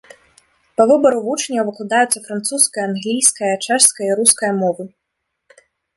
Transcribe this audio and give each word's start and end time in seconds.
Па 0.79 0.83
выбару 0.91 1.19
вучняў 1.27 1.63
выкладаюцца 1.67 2.21
французская, 2.27 2.83
англійская, 2.89 3.53
чэшская 3.65 4.09
і 4.11 4.17
руская 4.21 4.51
мовы. 4.63 4.83